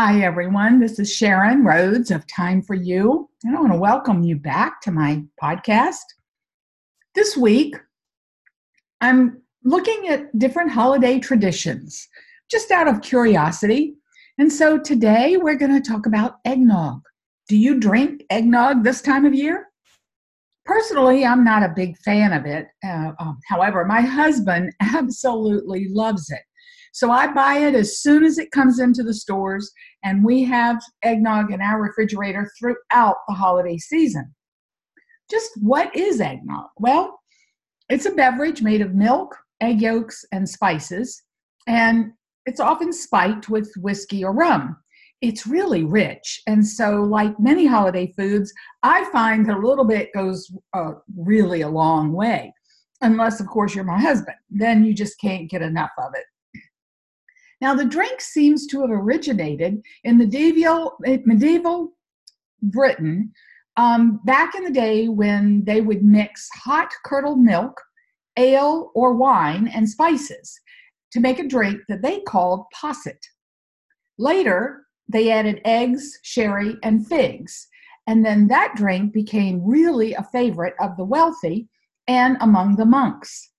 Hi, 0.00 0.20
everyone. 0.20 0.78
This 0.78 1.00
is 1.00 1.12
Sharon 1.12 1.64
Rhodes 1.64 2.12
of 2.12 2.24
Time 2.28 2.62
for 2.62 2.74
You, 2.74 3.28
and 3.42 3.56
I 3.56 3.60
want 3.60 3.72
to 3.72 3.78
welcome 3.80 4.22
you 4.22 4.36
back 4.36 4.80
to 4.82 4.92
my 4.92 5.24
podcast. 5.42 6.04
This 7.16 7.36
week, 7.36 7.74
I'm 9.00 9.42
looking 9.64 10.06
at 10.06 10.38
different 10.38 10.70
holiday 10.70 11.18
traditions 11.18 12.06
just 12.48 12.70
out 12.70 12.86
of 12.86 13.02
curiosity. 13.02 13.96
And 14.38 14.52
so 14.52 14.78
today 14.78 15.36
we're 15.36 15.56
going 15.56 15.74
to 15.74 15.90
talk 15.90 16.06
about 16.06 16.36
eggnog. 16.44 17.00
Do 17.48 17.56
you 17.56 17.80
drink 17.80 18.22
eggnog 18.30 18.84
this 18.84 19.02
time 19.02 19.24
of 19.24 19.34
year? 19.34 19.66
Personally, 20.64 21.26
I'm 21.26 21.42
not 21.42 21.64
a 21.64 21.74
big 21.74 21.96
fan 21.96 22.32
of 22.32 22.46
it. 22.46 22.68
Uh, 22.86 23.14
um, 23.18 23.40
however, 23.48 23.84
my 23.84 24.02
husband 24.02 24.72
absolutely 24.80 25.88
loves 25.88 26.30
it. 26.30 26.42
So 26.92 27.10
I 27.10 27.32
buy 27.32 27.58
it 27.58 27.74
as 27.74 28.00
soon 28.00 28.24
as 28.24 28.38
it 28.38 28.50
comes 28.50 28.80
into 28.80 29.02
the 29.02 29.14
stores, 29.14 29.70
and 30.04 30.24
we 30.24 30.44
have 30.44 30.80
eggnog 31.02 31.52
in 31.52 31.60
our 31.60 31.80
refrigerator 31.80 32.50
throughout 32.58 33.16
the 33.28 33.34
holiday 33.34 33.78
season. 33.78 34.34
Just 35.30 35.50
what 35.60 35.94
is 35.94 36.20
eggnog? 36.20 36.66
Well, 36.78 37.18
it's 37.88 38.06
a 38.06 38.10
beverage 38.10 38.62
made 38.62 38.80
of 38.80 38.94
milk, 38.94 39.36
egg 39.60 39.80
yolks, 39.80 40.24
and 40.32 40.48
spices, 40.48 41.22
and 41.66 42.12
it's 42.46 42.60
often 42.60 42.92
spiked 42.92 43.48
with 43.48 43.70
whiskey 43.76 44.24
or 44.24 44.32
rum. 44.32 44.76
It's 45.20 45.46
really 45.46 45.84
rich, 45.84 46.40
and 46.46 46.66
so, 46.66 47.02
like 47.02 47.38
many 47.40 47.66
holiday 47.66 48.12
foods, 48.16 48.52
I 48.82 49.04
find 49.10 49.46
that 49.46 49.56
a 49.56 49.66
little 49.66 49.84
bit 49.84 50.10
goes 50.14 50.50
uh, 50.74 50.92
really 51.16 51.62
a 51.62 51.68
long 51.68 52.12
way. 52.12 52.52
Unless, 53.00 53.40
of 53.40 53.46
course, 53.46 53.74
you're 53.74 53.84
my 53.84 54.00
husband, 54.00 54.36
then 54.50 54.84
you 54.84 54.94
just 54.94 55.20
can't 55.20 55.50
get 55.50 55.62
enough 55.62 55.90
of 55.98 56.12
it. 56.14 56.24
Now, 57.60 57.74
the 57.74 57.84
drink 57.84 58.20
seems 58.20 58.66
to 58.68 58.80
have 58.82 58.90
originated 58.90 59.82
in 60.04 60.18
medieval, 60.18 60.96
medieval 61.00 61.92
Britain 62.62 63.32
um, 63.76 64.20
back 64.24 64.54
in 64.54 64.64
the 64.64 64.70
day 64.70 65.08
when 65.08 65.64
they 65.64 65.80
would 65.80 66.04
mix 66.04 66.48
hot 66.54 66.92
curdled 67.04 67.40
milk, 67.40 67.80
ale, 68.36 68.90
or 68.94 69.14
wine 69.14 69.68
and 69.68 69.88
spices 69.88 70.60
to 71.12 71.20
make 71.20 71.38
a 71.38 71.48
drink 71.48 71.80
that 71.88 72.02
they 72.02 72.20
called 72.20 72.66
posset. 72.72 73.22
Later, 74.18 74.84
they 75.08 75.30
added 75.30 75.60
eggs, 75.64 76.18
sherry, 76.22 76.76
and 76.82 77.06
figs, 77.06 77.68
and 78.06 78.24
then 78.24 78.48
that 78.48 78.74
drink 78.74 79.12
became 79.12 79.64
really 79.64 80.14
a 80.14 80.24
favorite 80.32 80.74
of 80.80 80.96
the 80.96 81.04
wealthy 81.04 81.68
and 82.08 82.36
among 82.40 82.76
the 82.76 82.84
monks. 82.84 83.50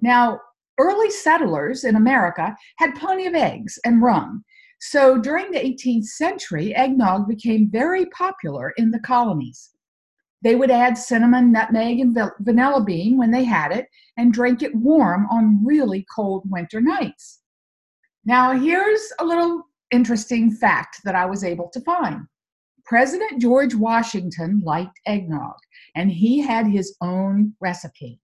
Now, 0.00 0.40
early 0.78 1.10
settlers 1.10 1.84
in 1.84 1.96
America 1.96 2.56
had 2.76 2.94
plenty 2.94 3.26
of 3.26 3.34
eggs 3.34 3.78
and 3.84 4.02
rum. 4.02 4.44
So 4.80 5.18
during 5.18 5.50
the 5.50 5.58
18th 5.58 6.04
century, 6.04 6.74
eggnog 6.74 7.28
became 7.28 7.70
very 7.70 8.06
popular 8.06 8.72
in 8.76 8.90
the 8.90 9.00
colonies. 9.00 9.70
They 10.42 10.54
would 10.54 10.70
add 10.70 10.98
cinnamon, 10.98 11.50
nutmeg, 11.50 11.98
and 12.00 12.16
vanilla 12.40 12.84
bean 12.84 13.16
when 13.16 13.30
they 13.30 13.44
had 13.44 13.72
it 13.72 13.86
and 14.16 14.32
drink 14.32 14.62
it 14.62 14.74
warm 14.74 15.26
on 15.30 15.64
really 15.64 16.06
cold 16.14 16.42
winter 16.46 16.80
nights. 16.80 17.40
Now, 18.24 18.52
here's 18.52 19.12
a 19.18 19.24
little 19.24 19.64
interesting 19.90 20.52
fact 20.52 21.00
that 21.04 21.14
I 21.14 21.26
was 21.26 21.42
able 21.42 21.68
to 21.70 21.80
find. 21.80 22.26
President 22.84 23.40
George 23.40 23.74
Washington 23.74 24.60
liked 24.64 25.00
eggnog, 25.06 25.56
and 25.94 26.12
he 26.12 26.40
had 26.40 26.66
his 26.66 26.96
own 27.00 27.54
recipe 27.60 28.20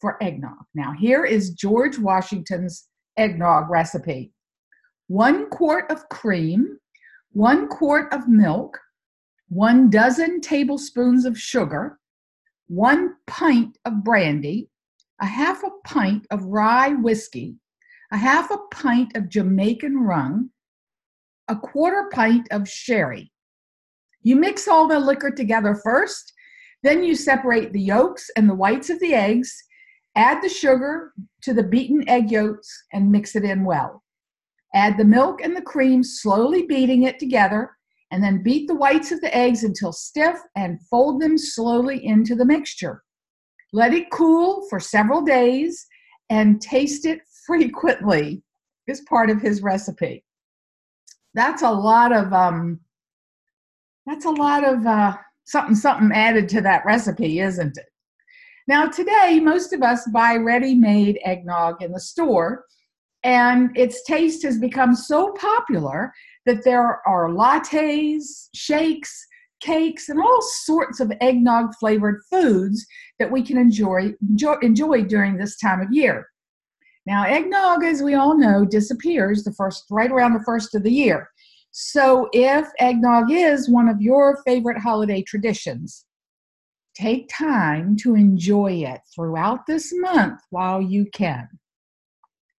for 0.00 0.22
eggnog. 0.22 0.64
Now, 0.74 0.92
here 0.92 1.24
is 1.24 1.50
George 1.50 1.98
Washington's 1.98 2.88
eggnog 3.16 3.70
recipe 3.70 4.32
one 5.08 5.50
quart 5.50 5.90
of 5.90 6.08
cream, 6.08 6.78
one 7.32 7.68
quart 7.68 8.12
of 8.12 8.26
milk, 8.26 8.78
one 9.48 9.90
dozen 9.90 10.40
tablespoons 10.40 11.24
of 11.24 11.38
sugar, 11.38 11.98
one 12.68 13.14
pint 13.26 13.76
of 13.84 14.02
brandy, 14.02 14.70
a 15.20 15.26
half 15.26 15.62
a 15.62 15.70
pint 15.84 16.26
of 16.30 16.44
rye 16.44 16.94
whiskey, 16.94 17.56
a 18.12 18.16
half 18.16 18.50
a 18.50 18.58
pint 18.72 19.14
of 19.16 19.28
Jamaican 19.28 19.98
rum, 19.98 20.50
a 21.48 21.56
quarter 21.56 22.08
pint 22.12 22.48
of 22.50 22.68
sherry. 22.68 23.30
You 24.22 24.36
mix 24.36 24.66
all 24.66 24.88
the 24.88 24.98
liquor 24.98 25.30
together 25.30 25.74
first, 25.74 26.32
then 26.82 27.04
you 27.04 27.14
separate 27.14 27.72
the 27.72 27.80
yolks 27.80 28.30
and 28.36 28.48
the 28.48 28.54
whites 28.54 28.88
of 28.88 28.98
the 29.00 29.14
eggs 29.14 29.62
Add 30.16 30.42
the 30.42 30.48
sugar 30.48 31.12
to 31.42 31.52
the 31.52 31.62
beaten 31.62 32.08
egg 32.08 32.30
yolks 32.30 32.84
and 32.92 33.10
mix 33.10 33.34
it 33.34 33.44
in 33.44 33.64
well. 33.64 34.02
Add 34.74 34.96
the 34.96 35.04
milk 35.04 35.40
and 35.42 35.56
the 35.56 35.62
cream, 35.62 36.02
slowly 36.02 36.66
beating 36.66 37.04
it 37.04 37.18
together, 37.18 37.70
and 38.10 38.22
then 38.22 38.42
beat 38.42 38.68
the 38.68 38.74
whites 38.74 39.10
of 39.10 39.20
the 39.20 39.36
eggs 39.36 39.64
until 39.64 39.92
stiff 39.92 40.38
and 40.56 40.80
fold 40.88 41.20
them 41.20 41.36
slowly 41.36 42.04
into 42.04 42.34
the 42.34 42.44
mixture. 42.44 43.02
Let 43.72 43.92
it 43.92 44.10
cool 44.10 44.66
for 44.70 44.78
several 44.78 45.22
days 45.22 45.86
and 46.30 46.60
taste 46.60 47.06
it 47.06 47.20
frequently 47.46 48.42
is 48.86 49.00
part 49.02 49.30
of 49.30 49.42
his 49.42 49.62
recipe. 49.62 50.24
That's 51.34 51.62
a 51.62 51.70
lot 51.70 52.12
of 52.12 52.32
um 52.32 52.80
that's 54.06 54.24
a 54.24 54.30
lot 54.30 54.64
of 54.64 54.86
uh 54.86 55.16
something 55.44 55.74
something 55.74 56.12
added 56.12 56.48
to 56.50 56.60
that 56.60 56.84
recipe, 56.86 57.40
isn't 57.40 57.76
it? 57.76 57.86
Now, 58.66 58.86
today, 58.86 59.40
most 59.42 59.74
of 59.74 59.82
us 59.82 60.06
buy 60.08 60.36
ready 60.36 60.74
made 60.74 61.18
eggnog 61.22 61.82
in 61.82 61.92
the 61.92 62.00
store, 62.00 62.64
and 63.22 63.76
its 63.76 64.02
taste 64.04 64.42
has 64.42 64.58
become 64.58 64.94
so 64.94 65.32
popular 65.32 66.12
that 66.46 66.64
there 66.64 67.06
are 67.06 67.28
lattes, 67.28 68.48
shakes, 68.54 69.26
cakes, 69.60 70.08
and 70.08 70.18
all 70.18 70.40
sorts 70.40 71.00
of 71.00 71.12
eggnog 71.20 71.74
flavored 71.78 72.22
foods 72.30 72.86
that 73.18 73.30
we 73.30 73.42
can 73.42 73.58
enjoy, 73.58 74.14
enjoy, 74.22 74.54
enjoy 74.62 75.02
during 75.02 75.36
this 75.36 75.58
time 75.58 75.80
of 75.80 75.92
year. 75.92 76.26
Now, 77.04 77.24
eggnog, 77.24 77.84
as 77.84 78.02
we 78.02 78.14
all 78.14 78.36
know, 78.36 78.64
disappears 78.64 79.44
the 79.44 79.52
first 79.52 79.84
right 79.90 80.10
around 80.10 80.32
the 80.32 80.44
first 80.44 80.74
of 80.74 80.82
the 80.82 80.92
year. 80.92 81.28
So, 81.70 82.30
if 82.32 82.66
eggnog 82.78 83.30
is 83.30 83.68
one 83.68 83.90
of 83.90 84.00
your 84.00 84.42
favorite 84.46 84.78
holiday 84.78 85.20
traditions, 85.20 86.06
Take 86.94 87.28
time 87.28 87.96
to 88.02 88.14
enjoy 88.14 88.72
it 88.84 89.00
throughout 89.12 89.66
this 89.66 89.92
month 89.94 90.40
while 90.50 90.80
you 90.80 91.06
can. 91.12 91.48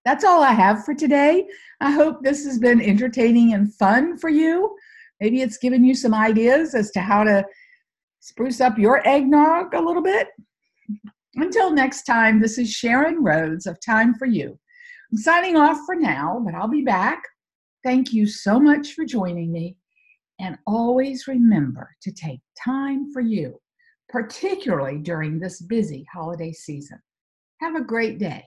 That's 0.04 0.26
all 0.26 0.44
I 0.44 0.52
have 0.52 0.84
for 0.84 0.94
today. 0.94 1.48
I 1.80 1.92
hope 1.92 2.22
this 2.22 2.46
has 2.46 2.60
been 2.60 2.82
entertaining 2.82 3.54
and 3.54 3.74
fun 3.74 4.18
for 4.18 4.30
you. 4.30 4.76
Maybe 5.22 5.42
it's 5.42 5.58
given 5.58 5.86
you 5.86 5.96
some 5.96 6.14
ideas 6.14 6.76
as 6.76 6.92
to 6.92 7.00
how 7.00 7.24
to 7.24 7.46
spruce 8.20 8.60
up 8.60 8.78
your 8.78 9.08
eggnog 9.08 9.74
a 9.74 9.82
little 9.82 10.04
bit. 10.04 10.28
Until 11.36 11.72
next 11.72 12.04
time, 12.04 12.42
this 12.42 12.58
is 12.58 12.70
Sharon 12.70 13.24
Rhodes 13.24 13.66
of 13.66 13.80
Time 13.86 14.14
for 14.16 14.26
You. 14.26 14.60
I'm 15.12 15.18
signing 15.18 15.56
off 15.56 15.80
for 15.86 15.96
now, 15.96 16.42
but 16.46 16.54
I'll 16.54 16.68
be 16.68 16.84
back. 16.84 17.24
Thank 17.84 18.12
you 18.12 18.28
so 18.28 18.60
much 18.60 18.94
for 18.94 19.06
joining 19.06 19.52
me. 19.52 19.78
And 20.40 20.58
always 20.68 21.28
remember 21.28 21.90
to 22.02 22.12
take 22.12 22.42
time 22.64 23.12
for 23.14 23.22
you 23.22 23.60
particularly 24.10 24.98
during 24.98 25.40
this 25.40 25.62
busy 25.62 26.06
holiday 26.14 26.52
season. 26.52 27.00
Have 27.62 27.76
a 27.76 27.84
great 27.84 28.20
day. 28.20 28.46